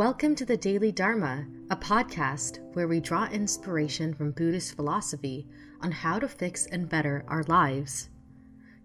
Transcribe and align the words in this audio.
Welcome 0.00 0.34
to 0.36 0.46
the 0.46 0.56
Daily 0.56 0.92
Dharma, 0.92 1.44
a 1.68 1.76
podcast 1.76 2.60
where 2.72 2.88
we 2.88 3.00
draw 3.00 3.26
inspiration 3.26 4.14
from 4.14 4.30
Buddhist 4.30 4.74
philosophy 4.74 5.46
on 5.82 5.92
how 5.92 6.18
to 6.18 6.26
fix 6.26 6.64
and 6.64 6.88
better 6.88 7.22
our 7.28 7.42
lives. 7.48 8.08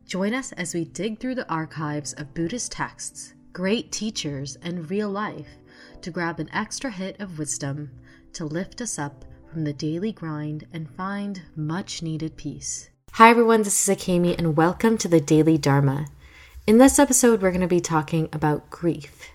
Join 0.05 0.33
us 0.33 0.51
as 0.51 0.73
we 0.73 0.83
dig 0.83 1.21
through 1.21 1.35
the 1.35 1.49
archives 1.49 2.11
of 2.15 2.33
Buddhist 2.33 2.73
texts, 2.73 3.33
great 3.53 3.93
teachers, 3.93 4.57
and 4.61 4.89
real 4.89 5.09
life 5.09 5.47
to 6.01 6.11
grab 6.11 6.41
an 6.41 6.49
extra 6.51 6.91
hit 6.91 7.17
of 7.21 7.39
wisdom 7.39 7.91
to 8.33 8.43
lift 8.43 8.81
us 8.81 8.99
up 8.99 9.23
from 9.49 9.63
the 9.63 9.71
daily 9.71 10.11
grind 10.11 10.67
and 10.73 10.89
find 10.97 11.43
much 11.55 12.01
needed 12.01 12.35
peace. 12.35 12.89
Hi, 13.13 13.29
everyone, 13.29 13.63
this 13.63 13.87
is 13.87 13.95
Akemi, 13.95 14.37
and 14.37 14.57
welcome 14.57 14.97
to 14.97 15.07
the 15.07 15.21
Daily 15.21 15.57
Dharma. 15.57 16.07
In 16.67 16.77
this 16.77 16.99
episode, 16.99 17.41
we're 17.41 17.51
going 17.51 17.61
to 17.61 17.67
be 17.67 17.79
talking 17.79 18.27
about 18.33 18.69
grief. 18.69 19.31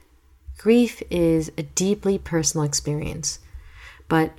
Grief 0.61 1.03
is 1.09 1.51
a 1.57 1.63
deeply 1.63 2.19
personal 2.19 2.67
experience, 2.67 3.39
but 4.11 4.35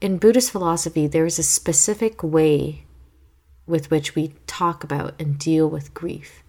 in 0.00 0.16
Buddhist 0.16 0.50
philosophy, 0.50 1.06
there 1.06 1.26
is 1.26 1.38
a 1.38 1.42
specific 1.42 2.22
way 2.22 2.84
with 3.66 3.90
which 3.90 4.14
we 4.14 4.32
talk 4.46 4.82
about 4.82 5.12
and 5.20 5.38
deal 5.38 5.68
with 5.68 5.92
grief. 5.92 6.42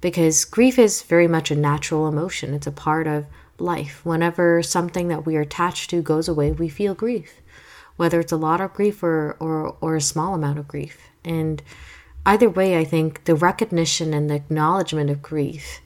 Because 0.00 0.46
grief 0.46 0.78
is 0.78 1.02
very 1.02 1.28
much 1.28 1.50
a 1.50 1.54
natural 1.54 2.08
emotion, 2.08 2.54
it's 2.54 2.66
a 2.66 2.72
part 2.72 3.06
of 3.06 3.26
life. 3.58 4.00
Whenever 4.02 4.62
something 4.62 5.08
that 5.08 5.26
we 5.26 5.36
are 5.36 5.42
attached 5.42 5.90
to 5.90 6.00
goes 6.00 6.26
away, 6.26 6.52
we 6.52 6.70
feel 6.70 6.94
grief, 6.94 7.42
whether 7.96 8.18
it's 8.18 8.32
a 8.32 8.38
lot 8.38 8.62
of 8.62 8.72
grief 8.72 9.02
or, 9.02 9.36
or, 9.38 9.76
or 9.82 9.94
a 9.94 10.00
small 10.00 10.34
amount 10.34 10.58
of 10.58 10.66
grief. 10.66 11.10
And 11.22 11.62
either 12.24 12.48
way, 12.48 12.78
I 12.78 12.84
think 12.84 13.24
the 13.24 13.34
recognition 13.34 14.14
and 14.14 14.30
the 14.30 14.36
acknowledgement 14.36 15.10
of 15.10 15.20
grief 15.20 15.82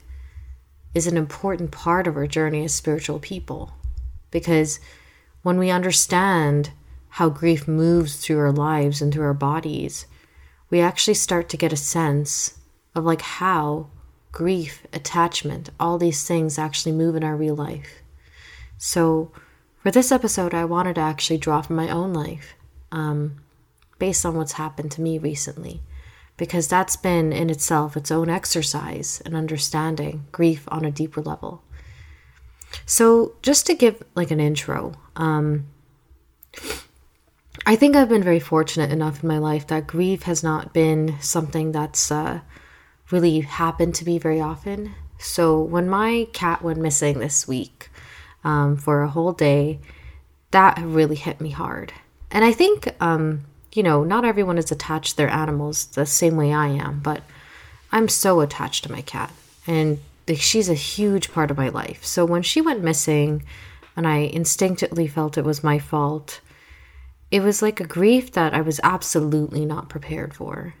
is 0.93 1.07
an 1.07 1.17
important 1.17 1.71
part 1.71 2.07
of 2.07 2.17
our 2.17 2.27
journey 2.27 2.63
as 2.63 2.73
spiritual 2.73 3.19
people. 3.19 3.73
Because 4.29 4.79
when 5.41 5.57
we 5.57 5.69
understand 5.69 6.71
how 7.09 7.29
grief 7.29 7.67
moves 7.67 8.17
through 8.17 8.39
our 8.39 8.51
lives 8.51 9.01
and 9.01 9.13
through 9.13 9.25
our 9.25 9.33
bodies, 9.33 10.05
we 10.69 10.79
actually 10.79 11.13
start 11.13 11.49
to 11.49 11.57
get 11.57 11.73
a 11.73 11.77
sense 11.77 12.57
of 12.95 13.03
like 13.03 13.21
how 13.21 13.87
grief, 14.31 14.85
attachment, 14.93 15.69
all 15.79 15.97
these 15.97 16.25
things 16.25 16.57
actually 16.57 16.93
move 16.93 17.15
in 17.15 17.23
our 17.23 17.35
real 17.35 17.55
life. 17.55 18.01
So, 18.77 19.31
for 19.83 19.91
this 19.91 20.11
episode, 20.11 20.53
I 20.53 20.65
wanted 20.65 20.95
to 20.95 21.01
actually 21.01 21.37
draw 21.37 21.61
from 21.61 21.75
my 21.75 21.89
own 21.89 22.13
life, 22.13 22.53
um, 22.91 23.41
based 23.99 24.25
on 24.25 24.35
what's 24.35 24.53
happened 24.53 24.91
to 24.91 25.01
me 25.01 25.17
recently 25.17 25.81
because 26.41 26.67
that's 26.67 26.95
been 26.95 27.31
in 27.31 27.51
itself 27.51 27.95
its 27.95 28.09
own 28.09 28.27
exercise 28.27 29.21
and 29.23 29.35
understanding 29.35 30.25
grief 30.31 30.63
on 30.69 30.83
a 30.83 30.89
deeper 30.89 31.21
level. 31.21 31.61
So, 32.87 33.35
just 33.43 33.67
to 33.67 33.75
give 33.75 34.01
like 34.15 34.31
an 34.31 34.39
intro, 34.39 34.93
um, 35.15 35.67
I 37.67 37.75
think 37.75 37.95
I've 37.95 38.09
been 38.09 38.23
very 38.23 38.39
fortunate 38.39 38.91
enough 38.91 39.21
in 39.21 39.29
my 39.29 39.37
life 39.37 39.67
that 39.67 39.85
grief 39.85 40.23
has 40.23 40.41
not 40.41 40.73
been 40.73 41.15
something 41.21 41.73
that's 41.73 42.11
uh, 42.11 42.39
really 43.11 43.41
happened 43.41 43.93
to 43.95 44.05
me 44.05 44.17
very 44.17 44.41
often. 44.41 44.95
So, 45.19 45.61
when 45.61 45.87
my 45.87 46.25
cat 46.33 46.63
went 46.63 46.79
missing 46.79 47.19
this 47.19 47.47
week 47.47 47.91
um, 48.43 48.77
for 48.77 49.03
a 49.03 49.09
whole 49.09 49.33
day, 49.33 49.79
that 50.49 50.79
really 50.79 51.17
hit 51.17 51.39
me 51.39 51.51
hard. 51.51 51.93
And 52.31 52.43
I 52.43 52.51
think 52.51 52.95
um, 52.99 53.45
you 53.73 53.83
know, 53.83 54.03
not 54.03 54.25
everyone 54.25 54.57
is 54.57 54.71
attached 54.71 55.11
to 55.11 55.17
their 55.17 55.29
animals 55.29 55.85
the 55.87 56.05
same 56.05 56.35
way 56.35 56.53
I 56.53 56.67
am, 56.67 56.99
but 56.99 57.23
I'm 57.91 58.09
so 58.09 58.41
attached 58.41 58.83
to 58.83 58.91
my 58.91 59.01
cat. 59.01 59.31
And 59.67 59.99
she's 60.35 60.69
a 60.69 60.73
huge 60.73 61.31
part 61.31 61.51
of 61.51 61.57
my 61.57 61.69
life. 61.69 62.05
So 62.05 62.25
when 62.25 62.41
she 62.41 62.61
went 62.61 62.83
missing 62.83 63.43
and 63.95 64.07
I 64.07 64.17
instinctively 64.17 65.07
felt 65.07 65.37
it 65.37 65.45
was 65.45 65.63
my 65.63 65.79
fault, 65.79 66.41
it 67.29 67.41
was 67.41 67.61
like 67.61 67.79
a 67.79 67.87
grief 67.87 68.31
that 68.33 68.53
I 68.53 68.61
was 68.61 68.79
absolutely 68.83 69.65
not 69.65 69.89
prepared 69.89 70.33
for. 70.33 70.73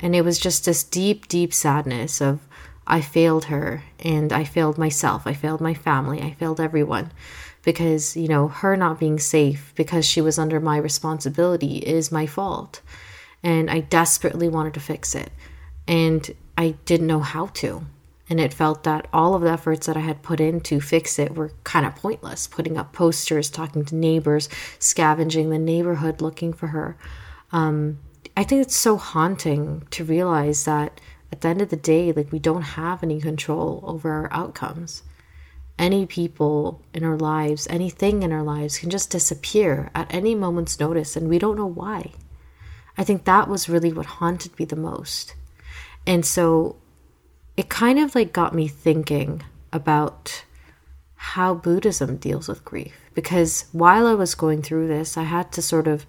And 0.00 0.14
it 0.14 0.24
was 0.24 0.38
just 0.38 0.64
this 0.64 0.84
deep, 0.84 1.28
deep 1.28 1.52
sadness 1.52 2.20
of 2.20 2.40
I 2.86 3.00
failed 3.02 3.46
her 3.46 3.82
and 4.00 4.32
I 4.32 4.44
failed 4.44 4.78
myself, 4.78 5.26
I 5.26 5.34
failed 5.34 5.60
my 5.60 5.74
family, 5.74 6.22
I 6.22 6.32
failed 6.32 6.60
everyone 6.60 7.10
because, 7.68 8.16
you 8.16 8.28
know, 8.28 8.48
her 8.48 8.78
not 8.78 8.98
being 8.98 9.18
safe 9.18 9.74
because 9.74 10.06
she 10.06 10.22
was 10.22 10.38
under 10.38 10.58
my 10.58 10.78
responsibility 10.78 11.76
is 11.76 12.10
my 12.10 12.24
fault. 12.24 12.80
And 13.42 13.70
I 13.70 13.80
desperately 13.80 14.48
wanted 14.48 14.72
to 14.72 14.80
fix 14.80 15.14
it. 15.14 15.30
And 15.86 16.30
I 16.56 16.76
didn't 16.86 17.08
know 17.08 17.20
how 17.20 17.48
to. 17.60 17.84
And 18.30 18.40
it 18.40 18.54
felt 18.54 18.84
that 18.84 19.06
all 19.12 19.34
of 19.34 19.42
the 19.42 19.50
efforts 19.50 19.86
that 19.86 19.98
I 19.98 20.00
had 20.00 20.22
put 20.22 20.40
in 20.40 20.62
to 20.62 20.80
fix 20.80 21.18
it 21.18 21.34
were 21.34 21.52
kind 21.64 21.84
of 21.84 21.94
pointless. 21.94 22.46
Putting 22.46 22.78
up 22.78 22.94
posters, 22.94 23.50
talking 23.50 23.84
to 23.84 23.94
neighbors, 23.94 24.48
scavenging 24.78 25.50
the 25.50 25.58
neighborhood 25.58 26.22
looking 26.22 26.54
for 26.54 26.68
her. 26.68 26.96
Um, 27.52 27.98
I 28.34 28.44
think 28.44 28.62
it's 28.62 28.76
so 28.76 28.96
haunting 28.96 29.86
to 29.90 30.04
realize 30.04 30.64
that 30.64 31.02
at 31.30 31.42
the 31.42 31.48
end 31.48 31.60
of 31.60 31.68
the 31.68 31.76
day, 31.76 32.12
like 32.12 32.32
we 32.32 32.38
don't 32.38 32.62
have 32.62 33.02
any 33.02 33.20
control 33.20 33.84
over 33.86 34.10
our 34.10 34.32
outcomes 34.32 35.02
any 35.78 36.06
people 36.06 36.82
in 36.92 37.04
our 37.04 37.16
lives, 37.16 37.66
anything 37.70 38.22
in 38.22 38.32
our 38.32 38.42
lives 38.42 38.78
can 38.78 38.90
just 38.90 39.10
disappear 39.10 39.90
at 39.94 40.12
any 40.12 40.34
moment's 40.34 40.80
notice 40.80 41.16
and 41.16 41.28
we 41.28 41.38
don't 41.38 41.56
know 41.56 41.66
why. 41.66 42.12
I 42.96 43.04
think 43.04 43.24
that 43.24 43.48
was 43.48 43.68
really 43.68 43.92
what 43.92 44.06
haunted 44.06 44.58
me 44.58 44.64
the 44.64 44.76
most. 44.76 45.34
And 46.06 46.26
so 46.26 46.76
it 47.56 47.68
kind 47.68 47.98
of 47.98 48.14
like 48.14 48.32
got 48.32 48.54
me 48.54 48.66
thinking 48.66 49.42
about 49.72 50.44
how 51.14 51.54
Buddhism 51.54 52.16
deals 52.16 52.48
with 52.48 52.64
grief. 52.64 52.94
Because 53.14 53.66
while 53.72 54.06
I 54.06 54.14
was 54.14 54.34
going 54.34 54.62
through 54.62 54.88
this, 54.88 55.16
I 55.16 55.24
had 55.24 55.52
to 55.52 55.62
sort 55.62 55.86
of 55.86 56.06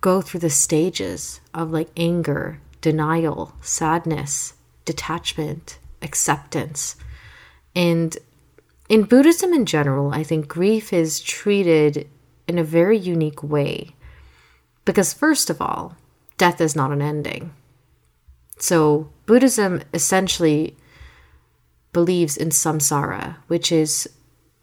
go 0.00 0.20
through 0.20 0.40
the 0.40 0.50
stages 0.50 1.40
of 1.54 1.70
like 1.70 1.88
anger, 1.96 2.60
denial, 2.80 3.54
sadness, 3.60 4.54
detachment, 4.84 5.78
acceptance. 6.02 6.96
And 7.74 8.16
in 8.88 9.04
Buddhism 9.04 9.52
in 9.52 9.66
general, 9.66 10.12
I 10.12 10.22
think 10.22 10.48
grief 10.48 10.92
is 10.92 11.20
treated 11.20 12.08
in 12.46 12.58
a 12.58 12.64
very 12.64 12.96
unique 12.96 13.42
way. 13.42 13.94
Because, 14.84 15.12
first 15.12 15.50
of 15.50 15.60
all, 15.60 15.96
death 16.38 16.60
is 16.60 16.76
not 16.76 16.92
an 16.92 17.02
ending. 17.02 17.52
So, 18.58 19.10
Buddhism 19.26 19.82
essentially 19.92 20.76
believes 21.92 22.36
in 22.36 22.50
samsara, 22.50 23.36
which 23.48 23.72
is 23.72 24.08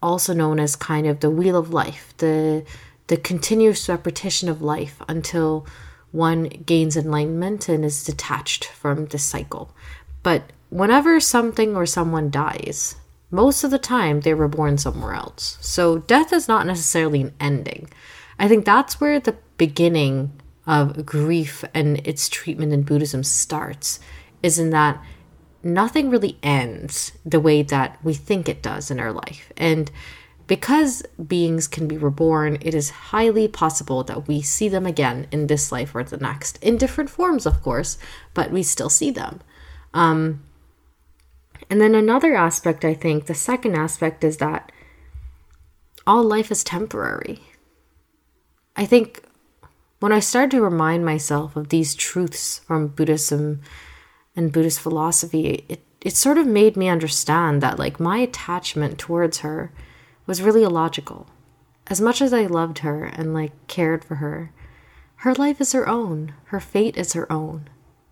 also 0.02 0.32
known 0.32 0.58
as 0.58 0.76
kind 0.76 1.06
of 1.06 1.20
the 1.20 1.30
wheel 1.30 1.56
of 1.56 1.72
life, 1.72 2.14
the, 2.18 2.64
the 3.08 3.16
continuous 3.16 3.88
repetition 3.88 4.48
of 4.48 4.62
life 4.62 5.00
until 5.08 5.66
one 6.12 6.44
gains 6.44 6.96
enlightenment 6.96 7.68
and 7.68 7.84
is 7.84 8.04
detached 8.04 8.66
from 8.66 9.06
the 9.06 9.18
cycle. 9.18 9.74
But 10.22 10.44
whenever 10.70 11.20
something 11.20 11.76
or 11.76 11.86
someone 11.86 12.30
dies, 12.30 12.94
most 13.34 13.64
of 13.64 13.70
the 13.70 13.78
time 13.78 14.20
they 14.20 14.32
were 14.32 14.48
born 14.48 14.78
somewhere 14.78 15.14
else. 15.14 15.58
So 15.60 15.98
death 15.98 16.32
is 16.32 16.48
not 16.48 16.66
necessarily 16.66 17.20
an 17.20 17.34
ending. 17.40 17.90
I 18.38 18.48
think 18.48 18.64
that's 18.64 19.00
where 19.00 19.18
the 19.18 19.36
beginning 19.58 20.40
of 20.66 21.04
grief 21.04 21.64
and 21.74 21.98
its 22.06 22.28
treatment 22.28 22.72
in 22.72 22.82
Buddhism 22.82 23.22
starts, 23.22 24.00
is 24.42 24.58
in 24.58 24.70
that 24.70 25.02
nothing 25.62 26.10
really 26.10 26.38
ends 26.42 27.12
the 27.24 27.40
way 27.40 27.62
that 27.62 27.98
we 28.02 28.14
think 28.14 28.48
it 28.48 28.62
does 28.62 28.90
in 28.90 29.00
our 29.00 29.12
life. 29.12 29.52
And 29.56 29.90
because 30.46 31.02
beings 31.26 31.66
can 31.66 31.88
be 31.88 31.96
reborn, 31.96 32.58
it 32.60 32.74
is 32.74 32.90
highly 32.90 33.48
possible 33.48 34.04
that 34.04 34.28
we 34.28 34.42
see 34.42 34.68
them 34.68 34.86
again 34.86 35.26
in 35.32 35.46
this 35.46 35.72
life 35.72 35.94
or 35.94 36.04
the 36.04 36.18
next, 36.18 36.62
in 36.62 36.76
different 36.76 37.10
forms, 37.10 37.46
of 37.46 37.62
course, 37.62 37.98
but 38.32 38.50
we 38.50 38.62
still 38.62 38.90
see 38.90 39.10
them. 39.10 39.40
Um, 39.92 40.43
and 41.70 41.80
then 41.80 41.94
another 41.94 42.34
aspect, 42.34 42.84
I 42.84 42.94
think, 42.94 43.26
the 43.26 43.34
second 43.34 43.74
aspect 43.74 44.24
is 44.24 44.38
that 44.38 44.70
all 46.06 46.22
life 46.22 46.50
is 46.50 46.62
temporary. 46.62 47.40
I 48.76 48.84
think 48.84 49.22
when 50.00 50.12
I 50.12 50.20
started 50.20 50.50
to 50.52 50.62
remind 50.62 51.04
myself 51.04 51.56
of 51.56 51.68
these 51.68 51.94
truths 51.94 52.58
from 52.58 52.88
Buddhism 52.88 53.62
and 54.36 54.52
Buddhist 54.52 54.80
philosophy, 54.80 55.64
it, 55.68 55.80
it 56.00 56.16
sort 56.16 56.36
of 56.36 56.46
made 56.46 56.76
me 56.76 56.88
understand 56.88 57.62
that 57.62 57.78
like 57.78 57.98
my 57.98 58.18
attachment 58.18 58.98
towards 58.98 59.38
her 59.38 59.72
was 60.26 60.42
really 60.42 60.62
illogical. 60.62 61.26
As 61.86 62.00
much 62.00 62.20
as 62.20 62.32
I 62.32 62.46
loved 62.46 62.80
her 62.80 63.04
and 63.04 63.32
like 63.32 63.52
cared 63.66 64.04
for 64.04 64.16
her, 64.16 64.52
her 65.16 65.34
life 65.34 65.60
is 65.60 65.72
her 65.72 65.88
own, 65.88 66.34
her 66.46 66.60
fate 66.60 66.96
is 66.98 67.14
her 67.14 67.30
own. 67.32 67.68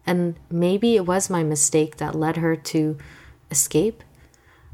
And 0.07 0.37
maybe 0.51 0.97
it 0.97 1.07
was 1.07 1.29
my 1.29 1.43
mistake 1.43 1.99
that 1.99 2.15
led 2.15 2.39
her 2.39 2.57
to 2.57 2.97
escape. 3.53 4.03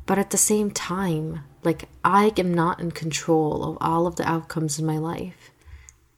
But 0.07 0.19
at 0.19 0.31
the 0.31 0.39
same 0.39 0.71
time, 0.71 1.45
like 1.63 1.89
I 2.03 2.33
am 2.39 2.55
not 2.55 2.81
in 2.81 2.93
control 2.93 3.63
of 3.63 3.79
all 3.81 4.07
of 4.07 4.17
the 4.17 4.27
outcomes 4.27 4.79
in 4.79 4.87
my 4.87 4.97
life. 4.97 5.51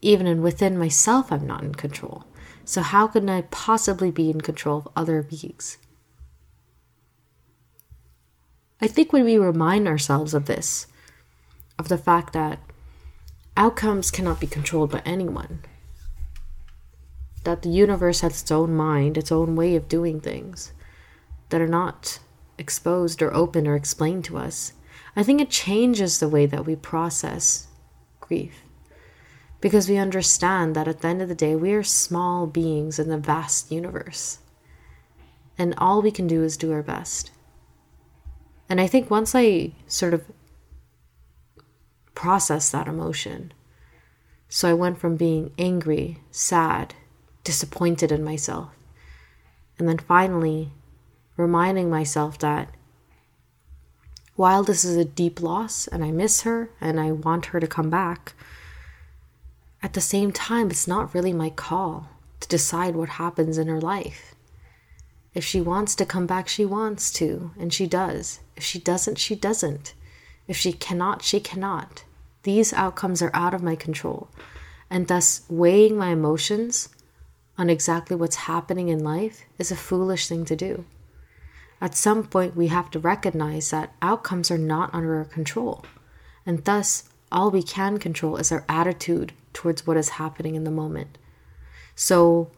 Even 0.01 0.29
in 0.29 0.43
within 0.43 0.79
myself, 0.79 1.33
I'm 1.33 1.47
not 1.47 1.65
in 1.65 1.75
control. 1.75 2.25
So 2.65 2.83
how 2.83 3.09
can 3.09 3.29
I 3.29 3.43
possibly 3.43 4.13
be 4.13 4.31
in 4.31 4.41
control 4.41 4.79
of 4.79 4.89
other 4.95 5.23
beings? 5.23 5.77
I 8.81 8.87
think 8.87 9.13
when 9.13 9.25
we 9.25 9.37
remind 9.37 9.89
ourselves 9.89 10.33
of 10.33 10.47
this, 10.47 10.87
of 11.79 11.89
the 11.89 11.99
fact 11.99 12.33
that 12.33 12.61
outcomes 13.57 14.11
cannot 14.11 14.41
be 14.41 14.47
controlled 14.47 14.93
by 14.93 15.03
anyone. 15.05 15.65
That 17.45 17.63
the 17.63 17.71
universe 17.71 18.21
has 18.21 18.41
its 18.41 18.51
own 18.51 18.75
mind, 18.75 19.19
its 19.19 19.33
own 19.33 19.57
way 19.57 19.77
of 19.77 19.89
doing 19.89 20.21
things 20.21 20.73
that 21.51 21.61
are 21.61 21.67
not 21.67 22.21
exposed 22.61 23.23
or 23.23 23.35
open 23.35 23.67
or 23.67 23.75
explained 23.75 24.25
to 24.27 24.39
us. 24.39 24.75
I 25.17 25.25
think 25.25 25.41
it 25.41 25.51
changes 25.51 26.21
the 26.21 26.29
way 26.29 26.47
that 26.47 26.67
we 26.67 26.77
process 26.77 27.67
grief 28.21 28.63
because 29.61 29.89
we 29.89 29.97
understand 29.97 30.75
that 30.75 30.89
at 30.89 31.01
the 31.01 31.09
end 31.09 31.21
of 31.21 31.29
the 31.29 31.35
day, 31.35 31.55
we 31.55 31.73
are 31.73 31.83
small 31.83 32.47
beings 32.47 32.99
in 32.99 33.09
the 33.09 33.19
vast 33.19 33.71
universe. 33.71 34.39
And 35.59 35.75
all 35.77 36.01
we 36.01 36.11
can 36.11 36.27
do 36.27 36.43
is 36.43 36.57
do 36.57 36.73
our 36.73 36.83
best. 36.83 37.31
And 38.69 38.81
I 38.81 38.87
think 38.87 39.11
once 39.11 39.35
I 39.35 39.73
sort 39.87 40.15
of 40.15 40.25
process 42.15 42.71
that 42.71 42.89
emotion, 42.89 43.53
so 44.49 44.69
I 44.69 44.75
went 44.75 44.99
from 44.99 45.17
being 45.17 45.53
angry, 45.59 46.19
sad, 46.31 46.95
disappointed 47.45 48.11
in 48.11 48.25
myself, 48.25 48.71
and 49.79 49.89
then 49.89 49.99
finally 49.99 50.73
reminding 51.41 51.91
myself 51.91 52.39
that 52.39 52.69
while 54.37 54.63
this 54.63 54.85
is 54.85 54.97
a 54.97 55.05
deep 55.05 55.41
loss 55.41 55.87
and 55.87 56.05
I 56.05 56.11
miss 56.11 56.43
her 56.43 56.71
and 56.81 56.99
I 56.99 57.13
want 57.13 57.47
her 57.47 57.61
to 57.61 57.67
come 57.67 57.91
back, 57.91 58.35
at 59.83 59.95
the 59.95 60.01
same 60.01 60.33
time, 60.33 60.71
it's 60.71 60.89
not 60.89 61.15
really 61.15 61.33
my 61.33 61.51
call 61.51 62.09
to 62.41 62.49
decide 62.49 62.97
what 62.97 63.11
happens 63.11 63.59
in 63.59 63.69
her 63.69 63.81
life. 63.81 64.35
If 65.35 65.45
she 65.45 65.61
wants 65.61 65.95
to 65.97 66.07
come 66.07 66.27
back, 66.27 66.49
she 66.49 66.65
wants 66.65 67.13
to, 67.13 67.53
and 67.59 67.73
she 67.73 67.87
does. 67.87 68.41
If 68.57 68.65
she 68.65 68.79
doesn't, 68.79 69.19
she 69.19 69.35
doesn't. 69.35 69.95
If 70.49 70.57
she 70.57 70.73
cannot, 70.73 71.23
she 71.23 71.39
cannot. 71.39 72.05
These 72.43 72.73
outcomes 72.73 73.23
are 73.23 73.31
out 73.33 73.55
of 73.55 73.63
my 73.63 73.77
control. 73.77 74.29
And 74.89 75.07
thus, 75.07 75.43
weighing 75.49 75.97
my 75.97 76.09
emotions 76.09 76.89
on 77.57 77.71
exactly 77.71 78.17
what's 78.17 78.37
happening 78.37 78.89
in 78.89 79.05
life 79.05 79.45
is 79.59 79.71
a 79.71 79.77
foolish 79.77 80.27
thing 80.27 80.45
to 80.47 80.57
do. 80.57 80.85
At 81.81 81.97
some 81.97 82.25
point, 82.25 82.57
we 82.57 82.67
have 82.67 82.91
to 82.91 82.99
recognize 82.99 83.71
that 83.71 83.95
outcomes 84.03 84.51
are 84.51 84.59
not 84.59 84.93
under 84.93 85.17
our 85.17 85.25
control. 85.25 85.85
And 86.45 86.65
thus, 86.65 87.09
all 87.33 87.51
we 87.51 87.63
can 87.63 87.99
control 87.99 88.37
is 88.37 88.53
our 88.53 88.65
attitude 88.69 89.33
towards 89.53 89.87
what 89.87 89.97
is 89.97 90.11
happening 90.11 90.55
in 90.55 90.65
the 90.65 90.71
moment. 90.71 91.17
So, 91.95 92.51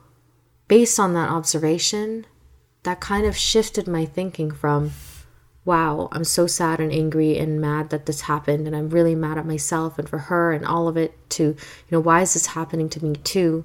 based 0.67 0.99
on 0.99 1.15
that 1.15 1.31
observation, 1.31 2.27
that 2.83 3.01
kind 3.01 3.27
of 3.27 3.37
shifted 3.37 3.87
my 3.87 4.05
thinking 4.05 4.51
from, 4.51 4.91
wow, 5.65 6.09
I'm 6.11 6.25
so 6.25 6.47
sad 6.47 6.81
and 6.81 6.93
angry 6.93 7.39
and 7.39 7.61
mad 7.61 7.91
that 7.91 8.07
this 8.07 8.23
happened, 8.23 8.67
and 8.67 8.75
I'm 8.75 8.91
really 8.91 9.15
mad 9.15 9.39
at 9.39 9.47
myself 9.47 9.99
and 9.99 10.09
for 10.09 10.19
her 10.19 10.53
and 10.53 10.65
all 10.67 10.89
of 10.89 10.97
it, 10.97 11.15
to, 11.31 11.45
you 11.45 11.57
know, 11.91 12.01
why 12.01 12.23
is 12.23 12.35
this 12.35 12.47
happening 12.47 12.89
to 12.91 13.05
me 13.05 13.15
too? 13.15 13.65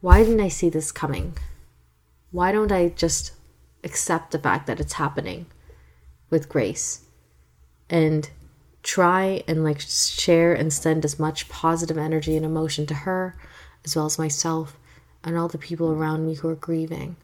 Why 0.00 0.24
didn't 0.24 0.40
I 0.40 0.48
see 0.48 0.70
this 0.70 0.90
coming? 0.90 1.36
Why 2.32 2.50
don't 2.52 2.72
I 2.72 2.88
just 2.88 3.32
accept 3.84 4.30
the 4.30 4.38
fact 4.38 4.66
that 4.66 4.80
it's 4.80 4.94
happening 4.94 5.46
with 6.28 6.48
grace 6.48 7.02
and 7.88 8.30
try 8.82 9.42
and 9.46 9.64
like 9.64 9.80
share 9.80 10.54
and 10.54 10.72
send 10.72 11.04
as 11.04 11.18
much 11.18 11.48
positive 11.48 11.98
energy 11.98 12.36
and 12.36 12.46
emotion 12.46 12.86
to 12.86 12.94
her 12.94 13.36
as 13.84 13.96
well 13.96 14.06
as 14.06 14.18
myself 14.18 14.76
and 15.22 15.36
all 15.36 15.48
the 15.48 15.58
people 15.58 15.90
around 15.90 16.26
me 16.26 16.34
who 16.34 16.48
are 16.48 16.54
grieving. 16.54 17.16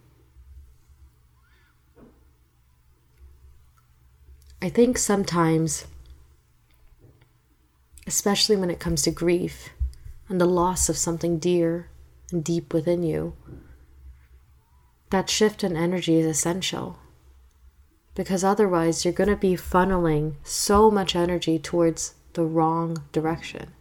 I 4.60 4.68
think 4.68 4.98
sometimes, 4.98 5.86
especially 8.06 8.56
when 8.56 8.70
it 8.70 8.80
comes 8.80 9.02
to 9.02 9.10
grief 9.10 9.70
and 10.28 10.40
the 10.40 10.46
loss 10.46 10.88
of 10.88 10.96
something 10.96 11.38
dear 11.38 11.88
and 12.32 12.42
deep 12.42 12.74
within 12.74 13.02
you, 13.02 13.34
that 15.10 15.30
shift 15.30 15.62
in 15.62 15.76
energy 15.76 16.18
is 16.18 16.26
essential 16.26 16.98
because 18.16 18.42
otherwise 18.42 19.04
you're 19.04 19.14
going 19.14 19.28
to 19.30 19.36
be 19.36 19.54
funneling 19.54 20.34
so 20.42 20.90
much 20.90 21.14
energy 21.14 21.58
towards 21.58 22.14
the 22.32 22.44
wrong 22.44 23.04
direction, 23.12 23.72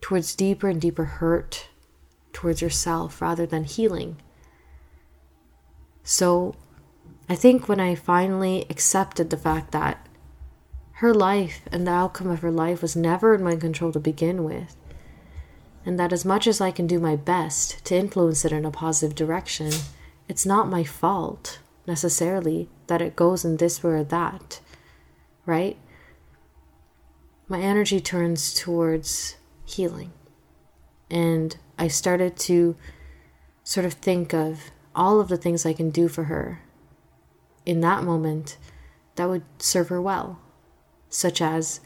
towards 0.00 0.34
deeper 0.34 0.68
and 0.68 0.80
deeper 0.80 1.04
hurt 1.04 1.68
towards 2.32 2.62
yourself 2.62 3.20
rather 3.22 3.46
than 3.46 3.64
healing. 3.64 4.16
So 6.02 6.54
I 7.28 7.34
think 7.34 7.68
when 7.68 7.80
I 7.80 7.94
finally 7.94 8.66
accepted 8.68 9.30
the 9.30 9.36
fact 9.36 9.72
that 9.72 10.06
her 10.98 11.14
life 11.14 11.62
and 11.70 11.86
the 11.86 11.92
outcome 11.92 12.28
of 12.28 12.40
her 12.40 12.50
life 12.50 12.80
was 12.80 12.96
never 12.96 13.34
in 13.34 13.42
my 13.42 13.56
control 13.56 13.92
to 13.92 14.00
begin 14.00 14.44
with, 14.44 14.74
and 15.84 15.98
that 15.98 16.12
as 16.12 16.24
much 16.24 16.46
as 16.46 16.60
I 16.60 16.70
can 16.70 16.86
do 16.86 16.98
my 16.98 17.14
best 17.14 17.84
to 17.86 17.96
influence 17.96 18.44
it 18.44 18.52
in 18.52 18.64
a 18.64 18.70
positive 18.70 19.14
direction, 19.14 19.72
it's 20.28 20.46
not 20.46 20.68
my 20.68 20.84
fault 20.84 21.58
necessarily 21.86 22.68
that 22.86 23.02
it 23.02 23.16
goes 23.16 23.44
in 23.44 23.56
this 23.56 23.82
way 23.82 23.92
or 23.92 24.04
that, 24.04 24.60
right? 25.46 25.76
My 27.46 27.60
energy 27.60 28.00
turns 28.00 28.54
towards 28.54 29.36
healing. 29.66 30.12
And 31.10 31.56
I 31.78 31.88
started 31.88 32.36
to 32.38 32.76
sort 33.62 33.86
of 33.86 33.94
think 33.94 34.32
of 34.32 34.70
all 34.94 35.20
of 35.20 35.28
the 35.28 35.36
things 35.36 35.66
I 35.66 35.72
can 35.72 35.90
do 35.90 36.08
for 36.08 36.24
her 36.24 36.62
in 37.66 37.80
that 37.80 38.04
moment 38.04 38.56
that 39.16 39.28
would 39.28 39.44
serve 39.58 39.88
her 39.88 40.00
well, 40.00 40.38
such 41.08 41.40
as, 41.40 41.80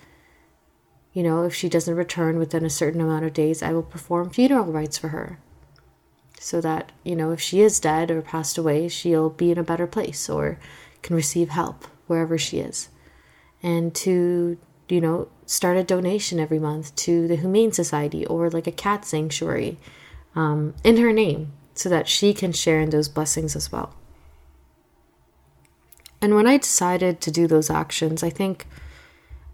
you 1.12 1.22
know, 1.22 1.42
if 1.42 1.54
she 1.54 1.68
doesn't 1.68 1.94
return 1.94 2.38
within 2.38 2.64
a 2.64 2.70
certain 2.70 3.00
amount 3.00 3.24
of 3.24 3.32
days, 3.32 3.62
I 3.62 3.72
will 3.72 3.82
perform 3.82 4.30
funeral 4.30 4.66
rites 4.66 4.98
for 4.98 5.08
her 5.08 5.38
so 6.40 6.60
that, 6.60 6.92
you 7.04 7.16
know, 7.16 7.32
if 7.32 7.40
she 7.40 7.60
is 7.60 7.80
dead 7.80 8.10
or 8.10 8.22
passed 8.22 8.58
away, 8.58 8.88
she'll 8.88 9.30
be 9.30 9.50
in 9.50 9.58
a 9.58 9.64
better 9.64 9.86
place 9.86 10.28
or 10.28 10.58
can 11.02 11.16
receive 11.16 11.50
help 11.50 11.86
wherever 12.06 12.38
she 12.38 12.58
is. 12.58 12.88
And 13.62 13.94
to, 13.96 14.58
you 14.88 15.00
know, 15.00 15.28
start 15.46 15.76
a 15.76 15.84
donation 15.84 16.38
every 16.38 16.58
month 16.58 16.94
to 16.96 17.26
the 17.26 17.36
Humane 17.36 17.72
Society 17.72 18.24
or 18.26 18.50
like 18.50 18.66
a 18.66 18.72
cat 18.72 19.04
sanctuary 19.04 19.78
um, 20.34 20.74
in 20.84 20.98
her 20.98 21.12
name 21.12 21.52
so 21.74 21.88
that 21.88 22.08
she 22.08 22.32
can 22.32 22.52
share 22.52 22.80
in 22.80 22.90
those 22.90 23.08
blessings 23.08 23.56
as 23.56 23.72
well. 23.72 23.94
And 26.20 26.34
when 26.34 26.46
I 26.46 26.56
decided 26.56 27.20
to 27.20 27.30
do 27.30 27.46
those 27.46 27.70
actions, 27.70 28.22
I 28.22 28.30
think 28.30 28.66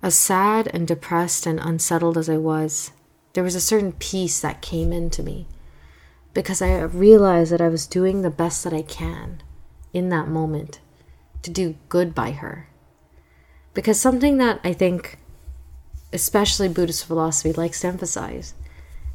as 0.03 0.15
sad 0.15 0.69
and 0.73 0.87
depressed 0.87 1.47
and 1.47 1.61
unsettled 1.61 2.19
as 2.19 2.29
I 2.29 2.39
was, 2.39 2.93
there 3.35 3.45
was 3.45 3.55
a 3.55 3.61
certain 3.61 3.93
peace 3.93 4.41
that 4.41 4.63
came 4.63 4.93
into 4.93 5.23
me 5.23 5.47
because 6.35 6.61
I 6.61 6.81
realized 6.83 7.53
that 7.53 7.61
I 7.61 7.69
was 7.69 7.87
doing 7.87 8.21
the 8.21 8.31
best 8.31 8.65
that 8.65 8.73
I 8.75 8.83
can 8.83 9.43
in 9.93 10.09
that 10.09 10.29
moment 10.29 10.81
to 11.43 11.51
do 11.51 11.77
good 11.89 12.15
by 12.15 12.33
her. 12.33 12.69
Because 13.73 14.01
something 14.01 14.39
that 14.39 14.61
I 14.65 14.73
think, 14.73 15.19
especially 16.13 16.69
Buddhist 16.69 17.07
philosophy, 17.07 17.53
likes 17.53 17.81
to 17.81 17.89
emphasize 17.89 18.55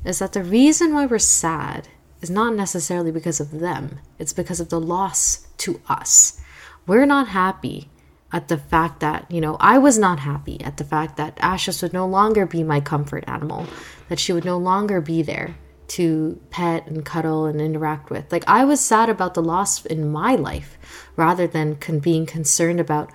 is 0.06 0.20
that 0.20 0.32
the 0.32 0.44
reason 0.44 0.94
why 0.94 1.06
we're 1.06 1.20
sad 1.20 1.90
is 2.22 2.30
not 2.30 2.56
necessarily 2.56 3.12
because 3.12 3.42
of 3.42 3.60
them, 3.60 4.00
it's 4.18 4.34
because 4.34 4.62
of 4.62 4.70
the 4.70 4.80
loss 4.80 5.48
to 5.58 5.82
us. 5.90 6.42
We're 6.88 7.06
not 7.06 7.30
happy 7.30 7.90
at 8.32 8.48
the 8.48 8.58
fact 8.58 9.02
that, 9.02 9.30
you 9.30 9.42
know, 9.42 9.58
I 9.60 9.78
was 9.78 9.98
not 9.98 10.20
happy 10.20 10.62
at 10.62 10.78
the 10.78 10.84
fact 10.84 11.18
that 11.18 11.38
Ashes 11.42 11.82
would 11.82 11.94
no 11.94 12.08
longer 12.08 12.46
be 12.46 12.64
my 12.64 12.80
comfort 12.80 13.24
animal, 13.28 13.66
that 14.08 14.20
she 14.20 14.32
would 14.32 14.46
no 14.46 14.58
longer 14.58 15.02
be 15.02 15.22
there 15.22 15.56
to 15.90 16.40
pet 16.50 16.88
and 16.88 17.06
cuddle 17.06 17.46
and 17.46 17.60
interact 17.60 18.10
with. 18.10 18.32
Like 18.32 18.44
I 18.48 18.64
was 18.64 18.80
sad 18.80 19.10
about 19.10 19.34
the 19.34 19.42
loss 19.42 19.86
in 19.86 20.12
my 20.12 20.36
life 20.36 20.78
rather 21.16 21.48
than 21.48 21.76
con- 21.76 22.00
being 22.00 22.26
concerned 22.26 22.80
about 22.80 23.12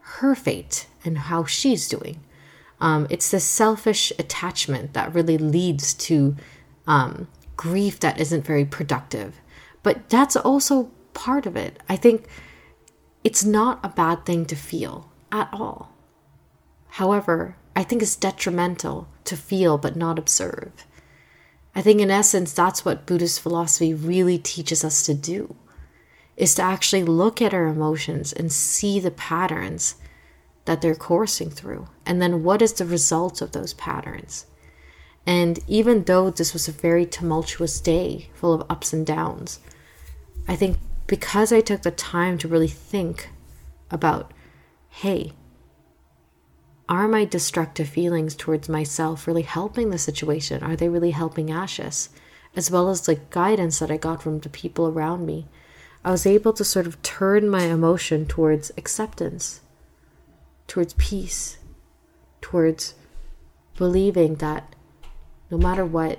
her 0.00 0.34
fate 0.34 0.86
and 1.04 1.18
how 1.18 1.44
she's 1.44 1.88
doing. 1.88 2.20
Um, 2.80 3.06
it's 3.10 3.30
this 3.30 3.44
selfish 3.44 4.12
attachment 4.18 4.94
that 4.94 5.14
really 5.14 5.38
leads 5.38 5.94
to 5.94 6.36
um, 6.86 7.28
grief 7.56 8.00
that 8.00 8.20
isn't 8.20 8.44
very 8.44 8.64
productive. 8.64 9.40
But 9.82 10.08
that's 10.08 10.36
also 10.36 10.90
part 11.14 11.46
of 11.46 11.56
it. 11.56 11.80
I 11.88 11.96
think 11.96 12.26
it's 13.24 13.44
not 13.44 13.80
a 13.84 13.88
bad 13.88 14.24
thing 14.26 14.46
to 14.46 14.56
feel 14.56 15.10
at 15.30 15.48
all. 15.52 15.92
However, 16.88 17.56
I 17.74 17.82
think 17.84 18.02
it's 18.02 18.16
detrimental 18.16 19.08
to 19.24 19.36
feel 19.36 19.78
but 19.78 19.96
not 19.96 20.18
observe. 20.18 20.86
I 21.74 21.82
think, 21.82 22.00
in 22.00 22.10
essence, 22.10 22.52
that's 22.52 22.84
what 22.84 23.06
Buddhist 23.06 23.40
philosophy 23.40 23.94
really 23.94 24.38
teaches 24.38 24.84
us 24.84 25.04
to 25.06 25.14
do 25.14 25.56
is 26.36 26.54
to 26.54 26.62
actually 26.62 27.04
look 27.04 27.42
at 27.42 27.54
our 27.54 27.66
emotions 27.66 28.32
and 28.32 28.50
see 28.52 28.98
the 28.98 29.10
patterns 29.10 29.96
that 30.64 30.80
they're 30.80 30.94
coursing 30.94 31.50
through. 31.50 31.88
And 32.06 32.22
then 32.22 32.42
what 32.42 32.62
is 32.62 32.72
the 32.72 32.86
result 32.86 33.42
of 33.42 33.52
those 33.52 33.74
patterns? 33.74 34.46
And 35.26 35.60
even 35.68 36.04
though 36.04 36.30
this 36.30 36.52
was 36.52 36.68
a 36.68 36.72
very 36.72 37.06
tumultuous 37.06 37.80
day 37.80 38.30
full 38.34 38.52
of 38.54 38.68
ups 38.70 38.92
and 38.92 39.06
downs, 39.06 39.60
I 40.48 40.56
think 40.56 40.78
because 41.06 41.52
I 41.52 41.60
took 41.60 41.82
the 41.82 41.90
time 41.90 42.38
to 42.38 42.48
really 42.48 42.68
think 42.68 43.30
about, 43.90 44.32
hey, 44.88 45.32
are 46.92 47.08
my 47.08 47.24
destructive 47.24 47.88
feelings 47.88 48.34
towards 48.34 48.68
myself 48.68 49.26
really 49.26 49.42
helping 49.42 49.88
the 49.88 49.96
situation? 49.96 50.62
Are 50.62 50.76
they 50.76 50.90
really 50.90 51.12
helping 51.12 51.50
Ashes? 51.50 52.10
As 52.54 52.70
well 52.70 52.90
as 52.90 53.00
the 53.00 53.18
guidance 53.30 53.78
that 53.78 53.90
I 53.90 53.96
got 53.96 54.22
from 54.22 54.40
the 54.40 54.50
people 54.50 54.86
around 54.86 55.24
me. 55.24 55.46
I 56.04 56.10
was 56.10 56.26
able 56.26 56.52
to 56.52 56.64
sort 56.64 56.86
of 56.86 57.00
turn 57.00 57.48
my 57.48 57.62
emotion 57.62 58.26
towards 58.26 58.72
acceptance, 58.76 59.62
towards 60.66 60.92
peace, 60.98 61.56
towards 62.42 62.94
believing 63.78 64.34
that 64.34 64.76
no 65.50 65.56
matter 65.56 65.86
what, 65.86 66.18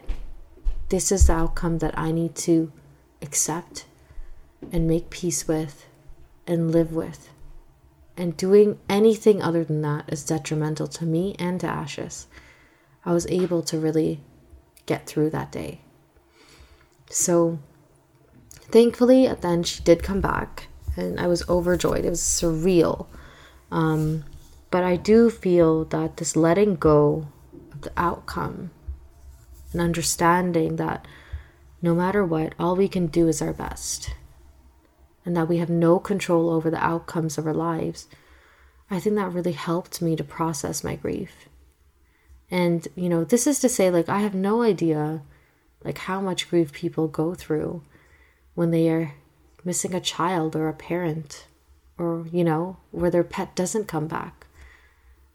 this 0.90 1.12
is 1.12 1.28
the 1.28 1.34
outcome 1.34 1.78
that 1.80 1.96
I 1.96 2.12
need 2.12 2.34
to 2.48 2.72
accept 3.22 3.86
and 4.72 4.88
make 4.88 5.12
peace 5.12 5.48
with 5.48 5.86
and 6.48 6.72
live 6.72 6.94
with. 6.94 7.30
And 8.16 8.38
doing 8.38 8.80
anything 8.88 9.42
other 9.42 9.64
than 9.64 9.82
that 9.82 10.06
is 10.08 10.24
detrimental 10.24 10.88
to 10.88 11.06
me 11.06 11.36
and 11.40 11.60
to 11.62 11.68
Ashes. 11.68 12.28
I 13.06 13.12
was 13.12 13.26
able 13.28 13.64
to 13.64 13.80
really 13.80 14.22
get 14.86 15.08
through 15.08 15.32
that 15.32 15.52
day. 15.52 15.82
So, 17.10 17.60
thankfully, 18.52 19.28
at 19.28 19.42
the 19.42 19.48
end, 19.48 19.68
she 19.68 19.84
did 19.84 20.04
come 20.04 20.22
back, 20.22 20.68
and 20.96 21.20
I 21.20 21.28
was 21.28 21.48
overjoyed. 21.50 22.06
It 22.06 22.10
was 22.10 22.22
surreal. 22.22 23.08
Um, 23.72 24.24
but 24.70 24.84
I 24.84 24.96
do 24.96 25.30
feel 25.30 25.86
that 25.86 26.18
this 26.18 26.36
letting 26.36 26.76
go 26.76 27.28
of 27.72 27.82
the 27.82 27.92
outcome 27.98 28.72
and 29.72 29.82
understanding 29.82 30.78
that 30.78 31.08
no 31.82 31.94
matter 31.94 32.24
what, 32.24 32.54
all 32.60 32.76
we 32.76 32.88
can 32.88 33.08
do 33.08 33.28
is 33.28 33.42
our 33.42 33.54
best 33.54 34.14
and 35.26 35.36
that 35.36 35.48
we 35.48 35.58
have 35.58 35.70
no 35.70 36.00
control 36.00 36.50
over 36.50 36.70
the 36.70 36.84
outcomes 36.84 37.38
of 37.38 37.48
our 37.48 37.54
lives, 37.54 38.08
I 38.90 39.00
think 39.00 39.16
that 39.16 39.32
really 39.32 39.54
helped 39.54 40.02
me 40.02 40.16
to 40.16 40.24
process 40.24 40.84
my 40.84 40.96
grief. 40.96 41.48
And, 42.52 42.88
you 42.96 43.10
know, 43.10 43.24
this 43.24 43.48
is 43.48 43.60
to 43.60 43.70
say, 43.70 43.90
like, 43.90 44.10
I 44.10 44.20
have 44.20 44.36
no 44.36 44.62
idea, 44.62 45.22
like, 45.84 45.98
how 46.00 46.22
much 46.22 46.50
grief 46.50 46.72
people 46.72 47.08
go 47.08 47.34
through 47.34 47.84
when 48.54 48.72
they 48.72 48.90
are 48.90 49.14
missing 49.64 49.96
a 49.96 50.02
child 50.02 50.56
or 50.56 50.68
a 50.68 50.74
parent 50.74 51.48
or, 51.98 52.26
you 52.32 52.44
know, 52.44 52.78
where 52.92 53.10
their 53.10 53.24
pet 53.24 53.56
doesn't 53.56 53.88
come 53.88 54.08
back. 54.08 54.46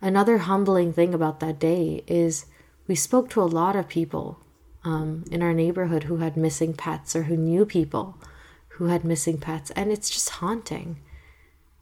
Another 0.01 0.39
humbling 0.39 0.93
thing 0.93 1.13
about 1.15 1.41
that 1.41 1.59
day 1.59 2.05
is 2.07 2.47
we 2.87 2.95
spoke 2.95 3.31
to 3.31 3.43
a 3.43 3.45
lot 3.45 3.75
of 3.75 3.89
people 3.89 4.39
um, 4.85 5.25
in 5.31 5.43
our 5.43 5.53
neighborhood 5.53 6.05
who 6.05 6.19
had 6.19 6.37
missing 6.37 6.75
pets 6.75 7.17
or 7.17 7.25
who 7.25 7.37
knew 7.37 7.65
people 7.65 8.17
who 8.79 8.87
had 8.87 9.05
missing 9.05 9.39
pets, 9.39 9.73
and 9.73 9.91
it's 9.91 10.09
just 10.09 10.29
haunting. 10.29 11.01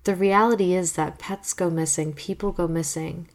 The 0.05 0.15
reality 0.15 0.73
is 0.73 0.95
that 0.95 1.19
pets 1.19 1.53
go 1.53 1.69
missing, 1.69 2.15
people 2.15 2.53
go 2.53 2.67
missing, 2.67 3.29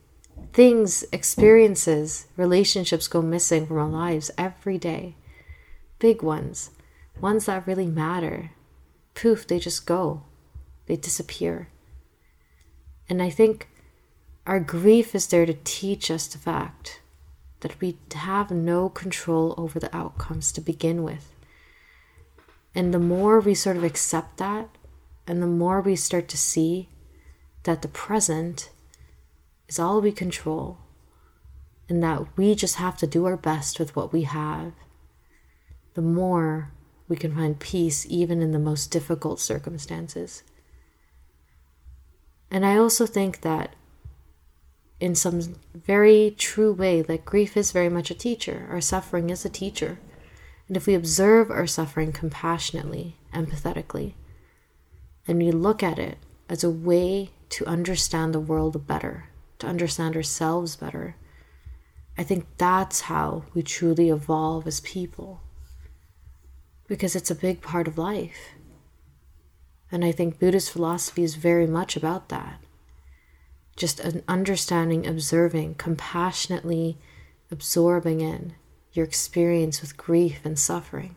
things, 0.52 1.06
experiences, 1.12 2.26
relationships 2.36 3.08
go 3.08 3.22
missing 3.22 3.68
from 3.68 3.78
our 3.78 3.88
lives 3.88 4.32
every 4.36 4.80
day. 4.80 5.16
Big 6.00 6.24
ones, 6.24 6.72
ones 7.20 7.46
that 7.46 7.68
really 7.68 7.86
matter. 7.86 8.50
Poof, 9.14 9.46
they 9.46 9.60
just 9.60 9.86
go, 9.86 10.24
they 10.88 10.96
disappear. 10.96 11.68
And 13.08 13.22
I 13.22 13.30
think 13.30 13.70
our 14.48 14.60
grief 14.60 15.14
is 15.14 15.28
there 15.28 15.46
to 15.46 15.56
teach 15.64 16.10
us 16.10 16.26
the 16.26 16.40
fact 16.40 17.02
that 17.60 17.80
we 17.80 17.98
have 18.12 18.50
no 18.50 18.90
control 18.90 19.54
over 19.56 19.80
the 19.80 19.96
outcomes 19.96 20.52
to 20.54 20.62
begin 20.62 21.04
with. 21.04 21.31
And 22.74 22.94
the 22.94 23.00
more 23.00 23.40
we 23.40 23.54
sort 23.54 23.78
of 23.78 23.84
accept 23.84 24.38
that, 24.38 24.70
and 25.28 25.42
the 25.42 25.48
more 25.48 25.82
we 25.82 25.96
start 25.96 26.28
to 26.30 26.38
see 26.38 26.90
that 27.64 27.82
the 27.82 27.88
present 27.88 28.70
is 29.68 29.80
all 29.80 30.02
we 30.02 30.12
control, 30.12 30.78
and 31.90 32.02
that 32.04 32.38
we 32.38 32.56
just 32.56 32.76
have 32.76 32.98
to 32.98 33.08
do 33.08 33.26
our 33.26 33.38
best 33.38 33.80
with 33.80 33.96
what 33.96 34.14
we 34.14 34.24
have, 34.24 34.74
the 35.94 36.02
more 36.02 36.72
we 37.08 37.18
can 37.18 37.36
find 37.36 37.60
peace 37.60 38.06
even 38.10 38.42
in 38.42 38.52
the 38.52 38.60
most 38.60 38.92
difficult 38.92 39.40
circumstances. 39.40 40.44
And 42.50 42.66
I 42.66 42.78
also 42.78 43.06
think 43.06 43.42
that 43.42 43.76
in 45.02 45.16
some 45.16 45.56
very 45.74 46.36
true 46.38 46.72
way, 46.72 47.02
that 47.02 47.26
grief 47.26 47.58
is 47.58 47.72
very 47.72 47.90
much 47.90 48.12
a 48.12 48.16
teacher, 48.16 48.68
our 48.70 48.80
suffering 48.80 49.30
is 49.30 49.44
a 49.44 49.50
teacher. 49.50 50.00
And 50.72 50.78
if 50.78 50.88
we 50.88 50.96
observe 50.96 51.52
our 51.52 51.68
suffering 51.68 52.14
compassionately, 52.14 53.18
empathetically, 53.34 54.14
and 55.28 55.38
we 55.38 55.52
look 55.52 55.84
at 55.84 56.00
it 56.00 56.18
as 56.48 56.64
a 56.64 56.70
way 56.70 57.32
to 57.50 57.66
understand 57.66 58.34
the 58.34 58.40
world 58.40 58.88
better, 58.88 59.26
to 59.60 59.68
understand 59.68 60.16
ourselves 60.16 60.78
better, 60.78 61.18
I 62.18 62.24
think 62.24 62.46
that's 62.58 63.02
how 63.02 63.44
we 63.54 63.64
truly 63.64 64.10
evolve 64.10 64.66
as 64.66 64.80
people. 64.80 65.42
Because 66.88 67.18
it's 67.18 67.30
a 67.30 67.36
big 67.36 67.60
part 67.60 67.86
of 67.86 67.98
life. 67.98 68.52
And 69.92 70.06
I 70.06 70.14
think 70.14 70.40
Buddhist 70.40 70.72
philosophy 70.72 71.24
is 71.24 71.36
very 71.36 71.68
much 71.68 71.98
about 71.98 72.30
that. 72.30 72.62
Just 73.76 74.00
an 74.00 74.24
understanding, 74.26 75.06
observing, 75.06 75.76
compassionately 75.76 76.98
absorbing 77.52 78.22
in 78.22 78.54
your 78.94 79.06
experience 79.06 79.82
with 79.82 79.98
grief 79.98 80.42
and 80.44 80.58
suffering, 80.60 81.16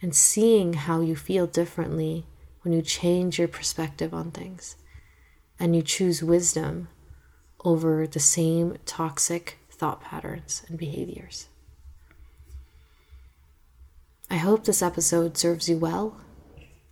and 0.00 0.14
seeing 0.14 0.74
how 0.74 1.00
you 1.00 1.16
feel 1.16 1.46
differently 1.46 2.24
when 2.62 2.72
you 2.72 2.82
change 2.82 3.38
your 3.38 3.48
perspective 3.48 4.14
on 4.14 4.30
things 4.30 4.76
and 5.58 5.74
you 5.74 5.82
choose 5.82 6.22
wisdom 6.22 6.88
over 7.64 8.06
the 8.06 8.20
same 8.20 8.76
toxic 8.86 9.58
thought 9.70 10.00
patterns 10.00 10.62
and 10.68 10.78
behaviors. 10.78 11.48
I 14.30 14.36
hope 14.36 14.64
this 14.64 14.82
episode 14.82 15.36
serves 15.36 15.68
you 15.68 15.78
well. 15.78 16.20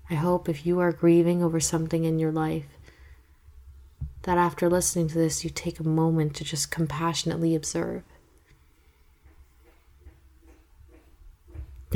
I 0.09 0.15
hope 0.15 0.49
if 0.49 0.67
you 0.67 0.79
are 0.81 0.93
grieving 0.93 1.43
over 1.43 1.61
something 1.61 2.05
in 2.05 2.19
your 2.19 2.33
life, 2.33 2.67
that 4.23 4.39
after 4.39 4.69
listening 4.69 5.09
to 5.09 5.15
this, 5.15 5.45
you 5.45 5.51
take 5.51 5.79
a 5.79 5.87
moment 5.87 6.35
to 6.37 6.45
just 6.45 6.71
compassionately 6.71 7.55
observe 7.55 8.03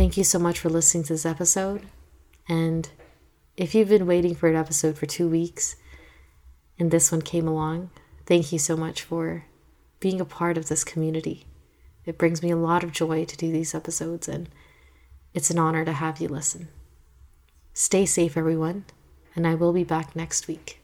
Thank 0.00 0.16
you 0.16 0.24
so 0.24 0.38
much 0.38 0.58
for 0.58 0.70
listening 0.70 1.04
to 1.04 1.12
this 1.12 1.26
episode. 1.26 1.82
And 2.48 2.88
if 3.58 3.74
you've 3.74 3.90
been 3.90 4.06
waiting 4.06 4.34
for 4.34 4.48
an 4.48 4.56
episode 4.56 4.96
for 4.96 5.04
two 5.04 5.28
weeks 5.28 5.76
and 6.78 6.90
this 6.90 7.12
one 7.12 7.20
came 7.20 7.46
along, 7.46 7.90
thank 8.24 8.50
you 8.50 8.58
so 8.58 8.78
much 8.78 9.02
for 9.02 9.44
being 10.00 10.18
a 10.18 10.24
part 10.24 10.56
of 10.56 10.68
this 10.68 10.84
community. 10.84 11.44
It 12.06 12.16
brings 12.16 12.42
me 12.42 12.50
a 12.50 12.56
lot 12.56 12.82
of 12.82 12.92
joy 12.92 13.26
to 13.26 13.36
do 13.36 13.52
these 13.52 13.74
episodes, 13.74 14.26
and 14.26 14.48
it's 15.34 15.50
an 15.50 15.58
honor 15.58 15.84
to 15.84 15.92
have 15.92 16.18
you 16.18 16.28
listen. 16.28 16.68
Stay 17.74 18.06
safe, 18.06 18.38
everyone, 18.38 18.86
and 19.36 19.46
I 19.46 19.54
will 19.54 19.74
be 19.74 19.84
back 19.84 20.16
next 20.16 20.48
week. 20.48 20.79